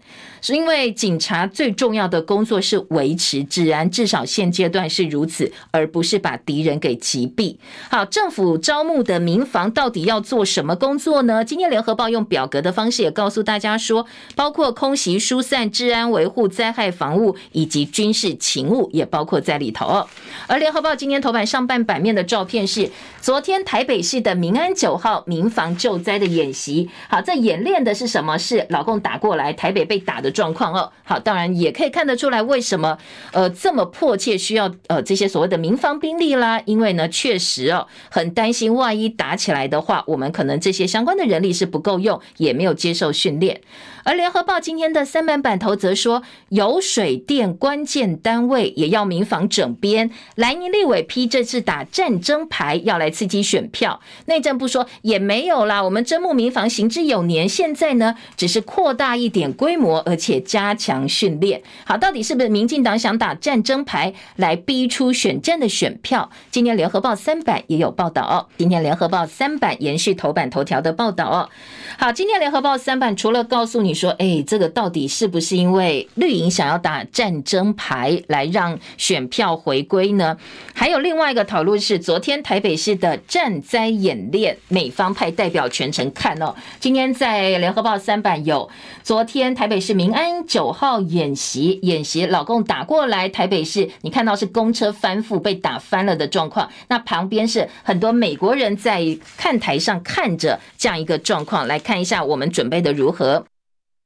[0.47, 7.57] 是因为警察最重要的工作是维持治安，至少现阶段是如此，而不是把敌人给击毙。
[7.89, 11.43] 好，政府招募的民防到底要做什么工作呢？
[11.43, 14.05] 今天联合报用表格的方式也告诉大家说，
[14.37, 20.07] 包括空袭、疏散、治安维护、灾害防务以及军事勤务也包括在里头。
[20.47, 26.89] 而联合报今天头版上半版面的照片是昨天台北市的民安九号民防救灾的演习。
[27.09, 28.37] 好，这演练的是什么？
[28.37, 30.33] 是老共打过来，台北被打的。
[30.37, 32.95] 状况哦，好，当然也可以看得出来，为什么
[33.31, 36.61] 呃这么迫切需要呃这些所谓的民防兵力啦？
[36.65, 43.61] 因为呢，确实哦，很担心万一打起来的话，我们可能这些相关的人力是不够用，也没有接受训练。
[44.07, 50.09] 而联合报今天的三版版头则说，有水电关键单位也要民防整编。
[50.35, 53.99] 蓝营立委批这次打战争牌，要来刺激选票。
[54.27, 61.61] 内政部说也没有啦，我们征募民防行之有年，现在呢只是扩大一点规模，而且加强训练。
[61.83, 66.29] 好，到底是不是民进党想打战争牌来逼出选战的选票？
[66.49, 68.47] 今天联合报三版也有报道哦。
[68.57, 71.49] 今天联合报三版延续头版头条的报道哦。
[71.97, 73.96] 好，今天联合报三版除了告诉你。
[73.97, 80.37] 说，哎，这个到底是不是因为绿营想要打战争牌来让选票回归呢？
[80.73, 86.53] 还有另外一个讨论是，昨天台北市的战灾演练，美方派代表全程看哦。
[86.79, 88.69] 今天在联合报三版有，
[89.01, 99.03] 昨天台北市民安九号演习，演习老共打过来，台北市你看到是公车翻覆被打翻了的状况，那旁边是很多美国人在
[99.35, 103.43] 看台上看着这样一个状况，来看一下我们准备的如何。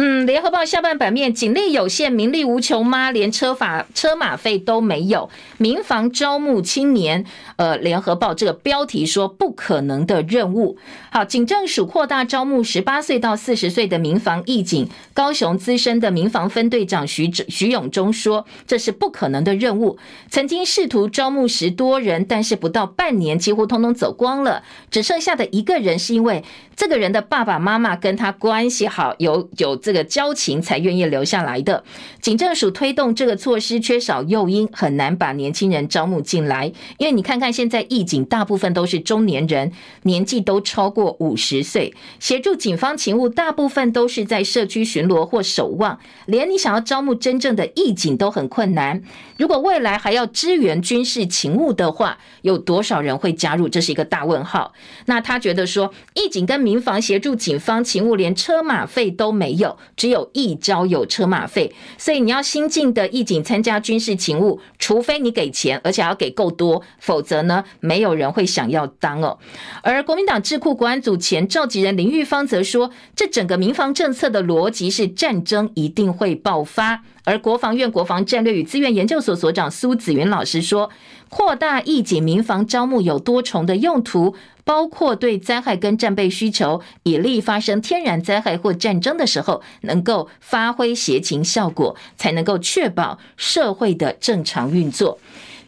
[0.00, 3.10] 嗯，联合报下半版面，警力有限，民力无穷吗？
[3.10, 7.24] 连车法车马费都没有，民防招募青年。
[7.56, 10.78] 呃，联合报这个标题说不可能的任务。
[11.10, 14.88] 好，警政署扩大招募十八岁到四十岁的民防义警。
[15.12, 19.98] 高雄资深的民防分队长徐徐永忠说，这是不可能的任务。
[20.30, 26.44] 曾经试图招募十多人，但是不到半年，几乎通通走光了，只剩下的一个人是因为
[26.76, 31.82] 这个人的爸爸妈妈跟他关系好，有有这个交情，才愿意留下来的。
[32.20, 36.72] 警政署推动这个措施，缺少诱因，很难把年轻人招募进来。
[36.98, 37.48] 因为你看看。
[37.58, 39.72] 现在义警大部分都是中年人，
[40.02, 49.02] 年纪都超过五十岁，协助警方勤务大部分都是在社区巡逻或守望，连你想要招募真正的义警都很困难。
[49.38, 53.68] 如果未来还要支援军事勤务的话，有多少人会加入？
[53.68, 54.74] 这是一个大问号。
[55.06, 67.38] 那他觉得说，义警跟民防协助警方勤务，连车马费都没有，只有一招有车马费，所以你要新进的义警参加军事勤务，除非你给钱，而且要给够多，否则。
[67.48, 69.38] 呢，没有人会想要当哦。
[69.82, 77.04] 而国民党智库国安组前召集人林玉芳则说，这整个民防政策的逻辑是战争一定会爆发。
[77.24, 80.90] 而国防院国防战略与资源研究所所长苏子云老师说，
[81.28, 84.34] 扩大义警民防招募有多重的用途，
[84.68, 95.18] 包括对灾害跟战备需求，以利发生天然灾害或战争的时候能够发挥协勤效果，才能够确保社会的正常运作。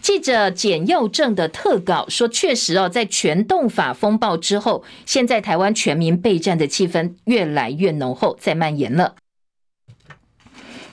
[0.02, 9.14] 记者简佑正的特稿说：“确实哦，在全动法风暴之后，现在台湾全民备战的气氛越来越浓厚，在蔓延了。”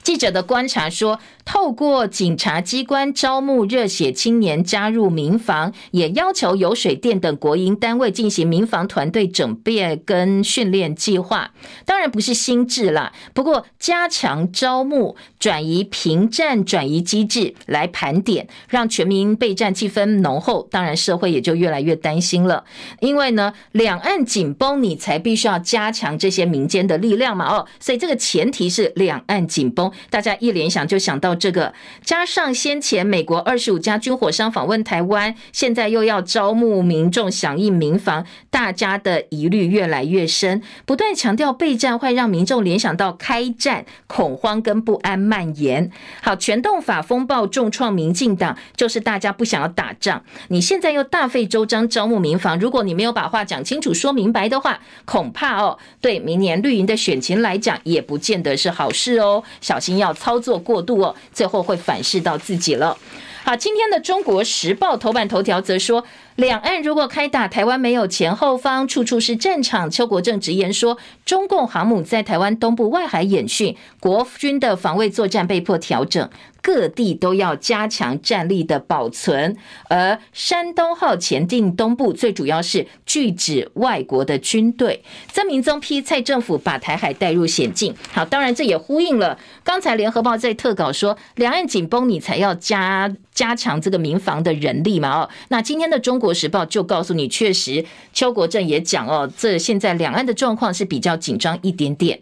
[0.07, 11.51] 记者的观察说，透过警察机关招募热血青年加入民防，也要求有水电等国营单位进行民防团队整编跟训练计划。
[11.85, 20.69] 当然不是新制啦，不过加强招募、转移平战转移机制来盘点，让全民备战气氛浓厚。
[20.71, 22.63] 当然社会也就越来越担心了，
[23.01, 27.53] 因为呢，两岸紧绷，你才必须要加强这些民间的力量嘛。
[27.53, 29.91] 哦，所以这个前提是两岸紧绷。
[30.09, 31.73] 大家一联想就想到这个，
[32.03, 45.91] 加上先前美国二十五家军火商访问台湾，现在又要招募民众响应民防，大家的疑虑越来越深，不断强调备战会让民众联想到开战，恐慌跟不安蔓延。
[46.21, 50.23] 好，全动法风暴重创民进党，就是大家不想要打仗。
[50.47, 59.97] 你现在又大费周章招募民防，如果你没有把话讲清楚、说明白的话，恐怕哦，对明年绿营的选情来讲，也不见得是好事哦，小心已经。
[59.97, 62.95] 要操作过度哦，最后会反噬到自己了。
[63.43, 66.03] 好，今天的《中国时报》头版头条则说，
[66.35, 69.89] 两岸如果开打，台湾没有前后方，处处是战场。
[69.89, 76.29] 邱国正直言说，中共航母在台湾东部外海演训，国军的防卫作战被迫调整。
[76.67, 79.55] 各地都要加强战力的保存，
[79.87, 85.01] 而山东号潜艇东部最主要是拒止外国的军队。
[85.31, 87.95] 曾明宗批蔡政府把台海带入险境。
[88.11, 95.21] 好，当然这也呼应了刚才联合报在特稿说，两岸紧绷，你才要加加强这个民防的人力嘛。
[95.21, 102.19] 哦，那今天的中国时报就告诉你，确实邱国正也讲哦，这现在两岸的状况是比较紧张一点点。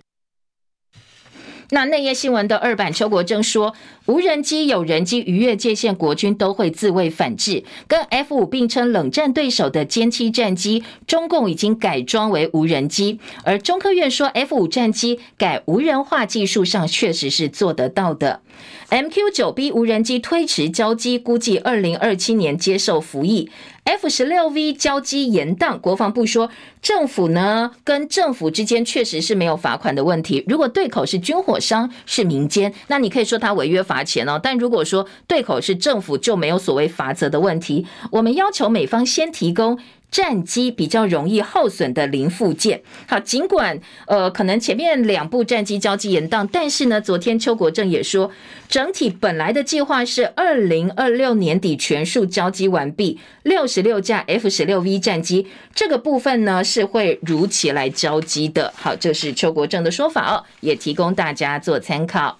[1.71, 3.73] 那内页新闻的二版，邱国正说，
[4.05, 7.63] 无人机、有人机逾越界限，国军都会自卫反制。
[7.87, 13.19] 跟 F 五并称冷战对手的歼七战机，中共已经改装为无人机。
[13.43, 18.41] 而中科院说，F 五战机改无人化技术上确实是做得到的。
[18.89, 23.49] MQ 九 B 无人机推迟交机，估计二零二七年接受服役。
[23.83, 26.49] F 十六 V 交机延宕，国防部说，
[26.81, 30.43] 政府呢跟政府之间确实是没有罚款的问题。
[30.47, 34.39] 如果对口是军火商，是民间，那你可以说他违约罚钱哦。
[34.41, 37.85] 但如果说对口是政府，就没有所谓罚则的问题。
[38.11, 39.77] 我们要求美方先提供。
[40.15, 48.31] 战机比较容易耗损的零附件，好，尽管呃可能前面两部战机交机延宕，但是呢，昨天邱国正也说，
[48.69, 58.71] 整体本来的计划是二零二六年底全数交机完毕，六十六架 F 十六 V 战机这个部分呢是会如期来交机的。
[58.77, 62.39] 好，这是邱国正的说法哦，也提供大家做参考。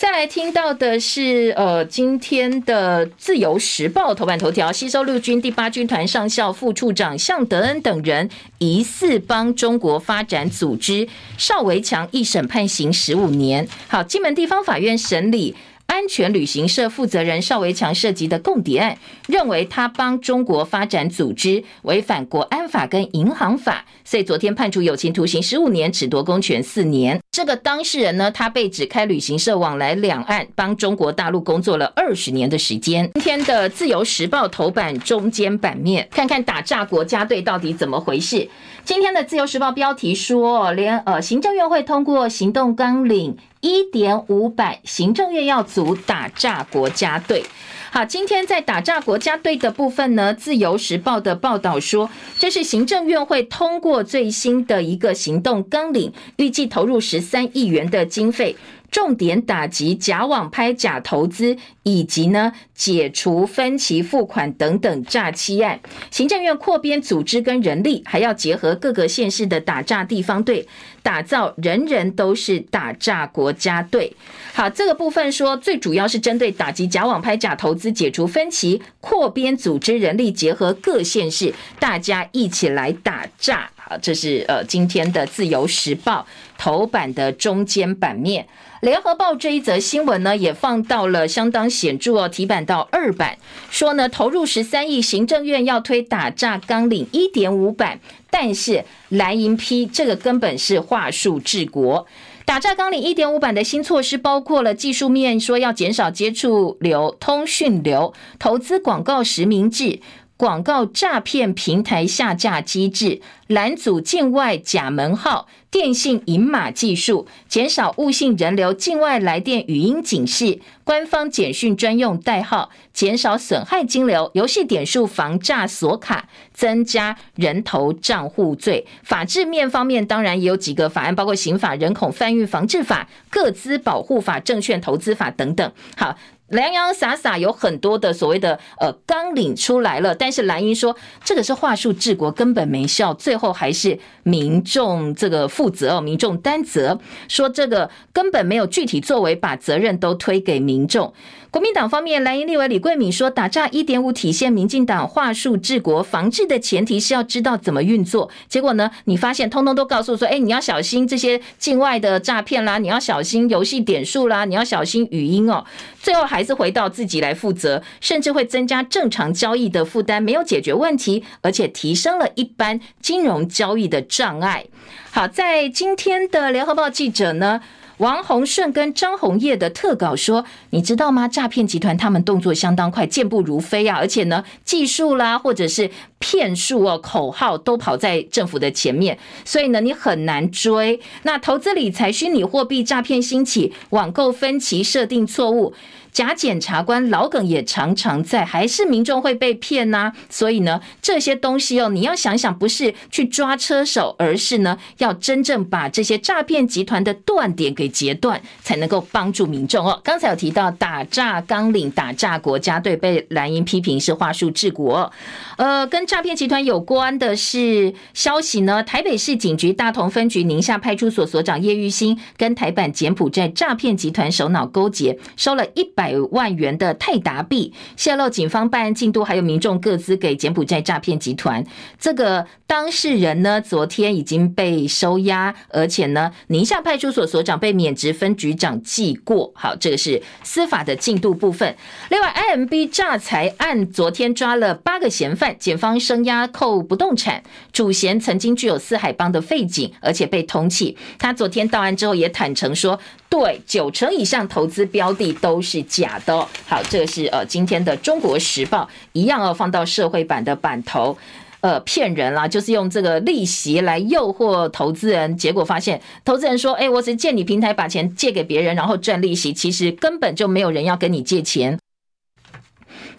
[0.00, 13.68] 再来听到的是，呃，今天的《自由时报》头版头条，吸收陆军第八军团上校副处长向德恩等人疑似帮中国发展组织，邵维强一审判刑十五年。
[13.88, 15.54] 好，金门地方法院审理。
[15.90, 27.20] 安全旅行社负责人邵维强涉及的共谍案，认为他帮中国发展组织违反国安法跟银行法，所以昨天判处有期徒刑十五年，褫夺公权四年。
[27.32, 33.10] 这个当事人呢，他被指开旅行社往来两岸，帮中国大陆工作了二十年的时间。
[33.14, 38.48] 今天的自由时报头版中间版面，看看打诈国家队到底怎么回事。
[38.84, 43.36] 今天的自由时报标题说，连呃行政院会通过行动纲领。
[43.60, 47.44] 一点五百，行政院要组打诈国家队。
[47.90, 52.08] 好，今天在打诈国家队的部分呢，自由时报的报道说，
[52.38, 58.56] 这是行政院会通过最新的一个行动纲领，预计投入十三亿元的经费。
[58.90, 65.78] 重点打击假网拍、假投资，以及呢解除分期付款等等诈欺案。
[66.10, 70.66] 行政院扩编组织跟人力，还要结合各个县市的打诈地方队，
[71.02, 74.14] 打造人人都是打炸国家队。
[74.52, 83.70] 好，这个部分说最主要是针对打击假网拍、假投资，解除分歧，扩编组织人力，结合各县市，大家一起来打诈。
[83.76, 86.26] 好，这是呃今天的自由时报
[86.58, 88.46] 头版的中间版面。
[88.80, 93.38] 联合报这一则新闻呢，也放到了相当显著哦，提版到二版，
[93.70, 102.06] 说呢投入十三亿，行政院要推打诈纲领一点五版，但是蓝营批这个根本是话术治国。
[102.50, 110.00] 打诈纲领一点五版的新措施包括了技术面，说要减少接触流、通讯流、投资广告实名制。
[110.40, 128.86] 广告诈骗平台下架机制，拦阻境外假门号、电信引码技术，减少误信人流境外来电语音警示，官方简讯专用代号，减少损害金流，游戏点数防诈锁卡，增加人头账户罪。
[129.02, 135.70] 法制面方面，当然也有几个法案，包括刑法、人口贩运防治法、个资保护法、证券投资法等等。
[135.98, 136.16] 好。
[136.50, 146.98] 洋洋洒洒有很多的所谓的呃纲领出来了，但是蓝英说这个是话术治国，根本没效，最后还是民众这个负责，民众担责，
[147.28, 151.14] 说这个根本没有具体作为，把责任都推给民众。
[151.50, 158.30] 国民党方面，蓝营立委李贵敏说，打诈一点五体现民进党话术治国，防治的前提是要知道怎么运作。
[158.48, 165.64] 结果呢，你发现通通都告诉说，哎，你要小心这些境外的诈骗啦，你要小心游戏点数啦，你要小心语音哦。
[166.00, 174.64] 最后还是回到自己来负责，甚至会增加正常交易的负担，没有解决问题，而且提升了一般金融交易的障碍。
[175.10, 177.60] 好，在今天的联合报记者呢，
[178.00, 181.28] 王洪顺跟张宏业的特稿说：“你知道吗？
[181.28, 183.98] 诈骗集团他们动作相当快，健步如飞啊！
[183.98, 190.98] 而且呢，技术啦，或者是骗术哦，口号都跑在政府的前面，所以呢，你很难追。
[191.24, 195.74] 那投资理财、虚拟货币诈骗兴起，网购分歧设定错误。”
[196.12, 210.00] 假检察官老梗也常常在，还是民众会被骗呐、所以呢，这些东西哦，你要想想，不是去抓车手，而是呢，要真正把这些诈骗集团的断点给截断，才能够帮助民众哦。
[210.02, 215.12] 刚才有提到打诈纲领、打诈国家队被蓝营批评是话术治国。
[215.58, 225.88] 呃，跟诈骗集团有关的是消息呢，台北市警局大同分局宁夏派出所所长叶玉兴跟台版柬埔寨诈骗集团首脑勾结，收了一。
[226.00, 231.62] 百万元的泰达币泄露，警方办案进度还有民众各资给柬埔寨诈骗集团。
[231.98, 239.52] 这个当事人呢，昨天已经被收押，而且呢，宁夏派出所所长被免职，分局长记过。
[239.54, 241.76] 好，这个是司法的进度部分。
[242.08, 247.42] 另外，IMB 诈财案昨天抓了八个嫌犯，检方声押扣不动产，
[247.74, 250.96] 主嫌曾经具有四海帮的背景，而且被通缉。
[251.18, 252.98] 他昨天到案之后也坦诚说。
[253.30, 256.46] 对，九成以上投资标的都是假的。
[256.66, 261.18] 好，这个是呃今天的《中国时报》一样哦，放到社会版的版头，
[261.60, 271.78] 呃，骗人啦，就是用这个利息来诱惑投资人，结果发现投资人说，哎，我只借你平台把钱借给别人，然后赚利息，其实根本就没有人要跟你借钱，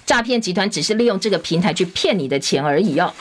[0.06, 3.14] 诈骗集团只是利用这个平台去骗你的钱而已哦。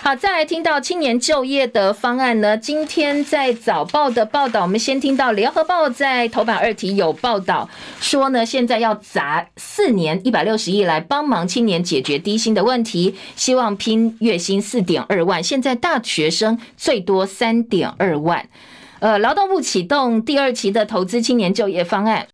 [0.00, 2.56] 好，再来听到青年就业的方案呢？
[2.56, 7.68] 今天在早报的报道，我们先听到联合报在头版二题有报道
[8.00, 18.48] 说呢，现在要砸四年一百六十亿来帮忙青年解决低薪的问题，希望拼月薪四点二万，现在大学生最多三点二万。
[19.00, 22.28] 呃，劳动部启动第二期的投资青年就业方案，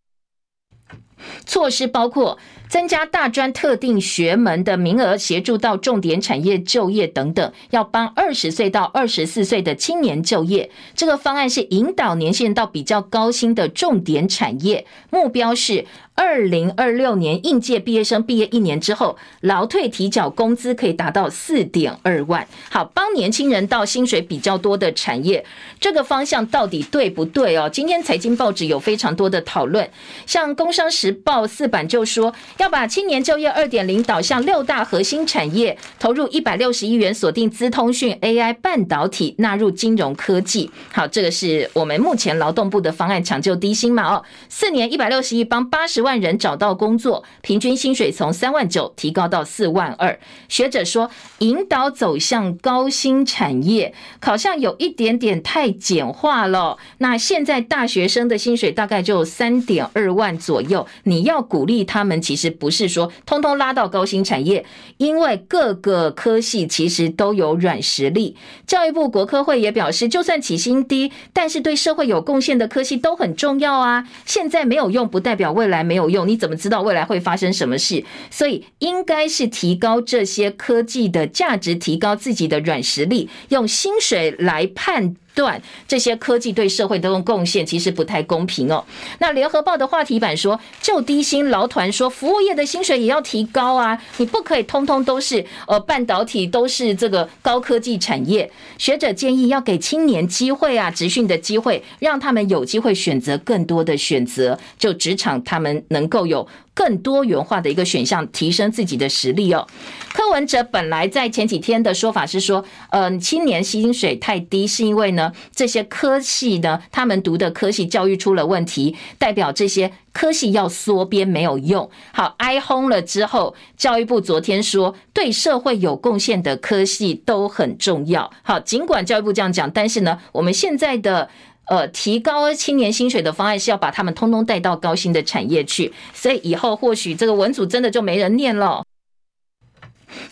[1.46, 2.38] 措施包括。
[2.74, 10.68] 增加大专特定学门的名额，协助到重点产业就业等等，要帮二十岁到二十四岁的青年就业。
[10.92, 15.86] 这个方案是引导年限到比较高薪的重点产业，目标是。
[16.16, 22.46] 二零二六年应届毕业生毕业一年之后，劳退提缴工资可以达到四点二万。
[22.70, 25.44] 好，帮年轻人到薪水比较多的产业，
[25.80, 27.68] 这个方向到底对不对哦？
[27.68, 29.90] 今天财经报纸有非常多的讨论，
[30.24, 40.70] 像《工商时报》四版就说要把青年就业二点零导向六大核心产业，投入一百六十亿元，锁定资通讯、AI、半导体，纳入金融科技。
[40.92, 44.14] 好，这个是我们目前劳动部的方案，抢救低薪嘛？
[44.14, 46.03] 哦，四年一百六十亿，帮八十。
[46.04, 50.16] 万人找到工作，平均薪水从三万九提高到四万二。
[50.48, 56.76] 学者说，引导走向高薪产业，好像有一点点太简化了。
[56.98, 64.66] 那现在大学生的薪水大概就三点二万左右，你要鼓励他们，其实不是说通通拉到高薪产业，
[64.98, 68.36] 因为各个科系其实都有软实力。
[68.66, 74.06] 教育部国科会也表示，就算起薪低，但是对社会有贡献的科系都很重要啊。
[74.26, 75.93] 现在没有用，不代表未来没。
[75.94, 78.04] 没有用，你怎么知道未来会发生什么事？
[78.28, 88.84] 所以应该是提高这些科技的价值，提高自己的软实力，用薪水来判断这些科技对社会的贡献，其实不太公平哦。
[89.18, 98.50] 那联合报的话题版说，就低薪劳团说，服务业的薪水也要提高啊，你不可以通通都是呃半导体，都是这个高科技产业。
[98.78, 106.46] 学者建议要给青年机会啊，职训的机会，让他们有机会选择更多的选择，就职场他们能够有。
[106.74, 109.66] 更多元化的一个选项，提升自己的实力哦。
[110.12, 121.88] 柯文哲本来在前几天的说法是说，嗯，青年薪水太低，是因为呢这些科系呢，他们读的科系教育出了问题，代表这些科系要缩编没有用。
[122.12, 128.30] 好，挨轰了之后，教育部昨天说，对社会有贡献的科系都很重要。
[128.42, 131.30] 好，尽管教育部这样讲，但是呢，我们现在的。
[131.66, 138.84] 呃，提高青年薪水的方案是要把他们通通带到高薪的产业去，所以以后或许这个文组真的就没人念了。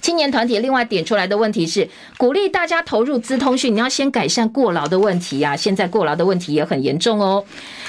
[0.01, 5.57] 青年团体另外点出来的问题是，鼓励大家投入资通讯，你要先改善过劳的问题呀、啊。
[5.57, 7.45] 现在过劳的问题也很严重哦。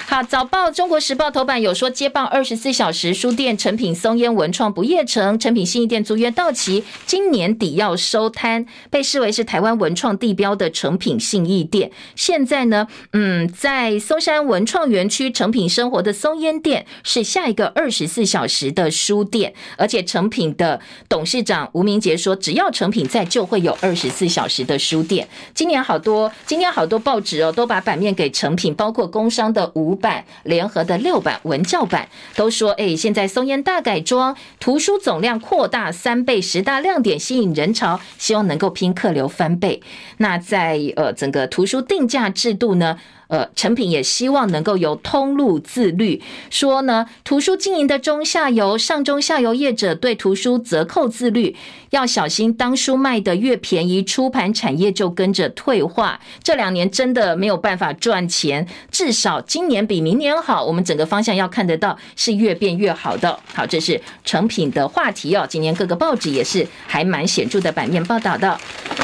[0.05, 8.65] 好，早报《中国时报》头版有说，接棒二十四小时书店成品、松烟文创不夜城，成品信义店租约到期，今年底要收摊。
[8.89, 25.27] 被视为是台湾文创地标的成品信义店，现在呢，嗯，在松山文创园区成品生活的松烟店是下一个二十四小时的书店，而且成品的董事长吴明杰说，只要成品在，就会有二十四小时的书店。
[25.55, 29.93] 今年好多，今天好多报纸哦，都把版面给成品，包括工商的五。
[30.03, 39.81] 版联合的六版文教版都说，哎，现在松烟大改装，图书总量扩大三倍，十大亮点吸引人潮，希望能够拼客流翻倍。
[40.17, 42.97] 那在呃整个图书定价制度呢？
[43.33, 46.21] 呃，成品也希望能够由通路自律，
[46.51, 51.55] 说呢，图书经营的中下游、上中下游业者对图书折扣自律，
[51.89, 56.19] 要小心，当书卖得越便宜，出版产业就跟着退化。
[56.43, 60.63] 这两年真的没有办法赚钱，至少今年比明年好。
[60.63, 63.39] 我们整个方向要看得到，是越变越好的。
[63.55, 65.47] 好，这是成品的话题哦。
[65.49, 68.59] 今年各个报纸也是还蛮显著的版面报道的。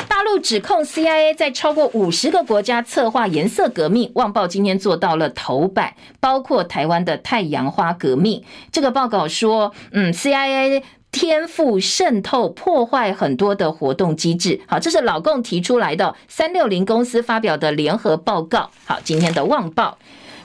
[0.07, 4.07] 大陆指控 CIA 在超过五十个国家策划颜色革命。
[4.19, 8.43] 《旺报》今天做到了头版，包括台湾的太阳花革命。
[8.69, 14.59] 这个报告说，嗯，CIA 天赋渗透破坏很多的活动机制。
[14.67, 18.69] 好，这是老共提出来的三六零公司发表的联合报告。
[18.85, 19.97] 好，今天的《旺报》。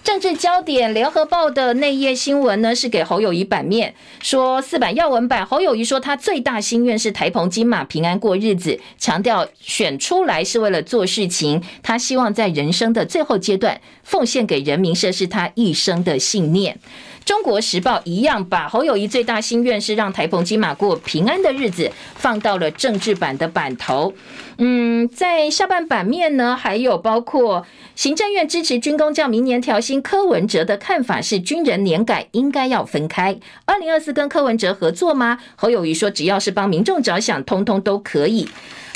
[0.05, 16.79] 政治焦点，联合报的内页新闻呢是给侯友谊版面，说四版要闻版，侯友谊说他最大心愿是台澎金马平安过日子，强调选出来是为了做事情，他希望在人生的最后阶段奉献给人民，这是他一生的信念。
[17.25, 24.13] 中国时报一样把侯友谊最大心愿是让台澎金马过平安的日子放到了政治版的版头。
[24.59, 33.39] 嗯，在下半版面呢，还有包括行政院支持军工教明年调薪，柯文哲的看法是军人年改应该要分开。
[33.65, 35.39] 二零二四跟柯文哲合作吗？
[35.57, 38.49] 侯友谊说只要是帮民众着想，通通都可以。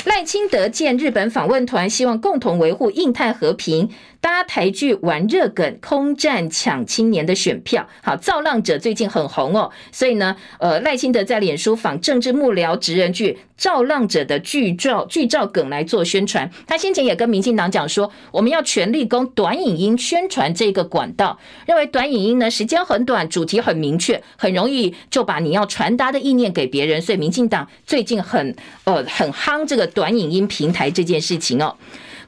[0.05, 3.89] 赖清德见日本访问团，希望共同维护印太和平。
[4.21, 7.87] 搭台剧玩热梗，空战抢青年的选票。
[8.03, 16.51] 好，造浪者最近很红哦，所以呢，呃，赖清德在脸书仿政治幕僚职人剧《造浪者》的剧照剧照梗来做宣传。
[16.67, 27.01] 他先前也跟民进党讲说，我们要全力攻短影音宣传这个管道，认为短影音呢时间很短，主题很明确，很容易就把你要传达的意念给别人。
[27.01, 28.53] 所以民进党最近很
[28.83, 31.73] 呃很夯这个短影音平台这件事情哦。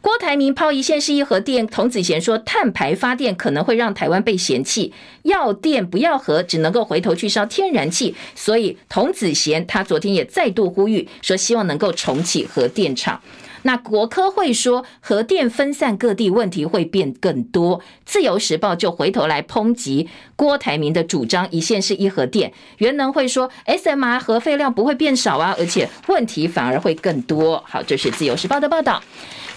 [0.02, 4.92] 郭台铭抛一线是一核电，童子贤说碳排发电可能会让台湾被嫌弃，
[5.22, 8.16] 要电不要核，只能够回头去烧天然气。
[8.34, 13.22] 所以童子贤他昨天也再度呼吁说，希望能够重启核电厂。
[13.64, 17.80] 那国科会说核电分散各地，问题会变更多。
[18.04, 27.64] 自由时报就回头来抨击郭台铭的主张，一线是一核电，原能会说 SMR 核废料不会变少啊，而且问题反而会更多。
[27.68, 29.00] 好，这是自由时报的报道。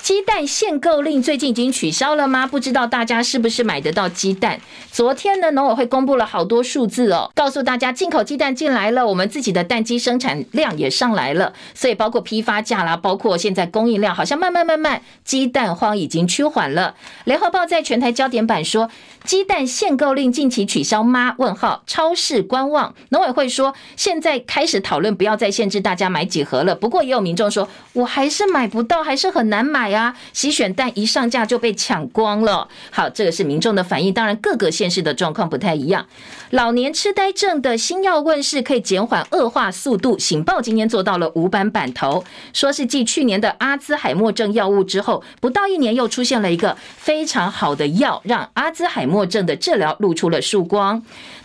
[0.05, 2.47] 鸡蛋限购令最近已经取消了吗？
[2.47, 4.61] 不知道大家是不是买得到鸡蛋？
[4.93, 16.95] 昨天呢，农委会公布了好多数字哦，告诉大家进口鸡蛋进来了，我们自己的蛋鸡生产量也上来了，所以包括批发价啦，包括现在供应量，好像慢慢慢慢鸡蛋荒已经趋缓了。
[17.25, 18.91] 联合报在全台焦点版说，
[19.25, 21.35] 鸡蛋限购令近期取消吗？
[21.39, 22.95] 问号，超市观望。
[23.09, 26.75] 农委会说，现在开始讨论不要再限制大家买几盒了。
[26.75, 29.94] 不过也有民众说，我还是买不到，还是很难买。
[29.95, 32.69] 呀，洗选蛋一上架就被抢光了。
[32.91, 34.13] 好，这个是民众的反应。
[34.13, 36.07] 当然，各个县市的状况不太一样。
[36.51, 40.19] 老年痴呆症的新药问世，可以减缓恶化速度。
[40.19, 51.03] 醒报今天做到了五版版头，说是继去年的阿兹海默症药物之后，不到一年又出现了一个非常好的药，让阿兹海默症的治疗露出了曙光。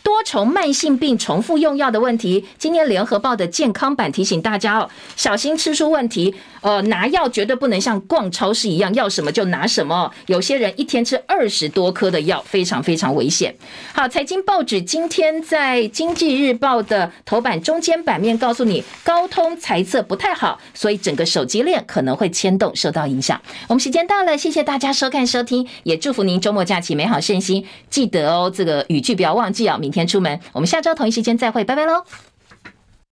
[0.10, 6.34] 多重慢性病重复用药的问题，今天联合报的健康版提醒大家哦，小心吃出问题。
[6.62, 10.12] 呃，拿药绝对不能像逛超市一样，要什么就拿什么。
[10.26, 13.55] 有些人一天吃二十多颗的药，非常非常危险。
[13.93, 23.39] 好，财经报纸今天在《经济日报》的头版中间版面告诉你，高通财测不太好，所以整个手机链可能会牵动，受到影响。
[23.68, 27.64] 我们时间到了，谢谢大家收看收听，也祝福您周末假期美好顺心。
[27.89, 29.78] 记得哦，这个语句不要忘记啊！
[29.78, 32.04] 明天天出门，我们下周同一时间再会，拜拜喽。